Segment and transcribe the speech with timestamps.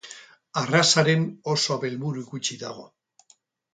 [0.61, 2.87] Arrazaren oso abelburu gutxi dago.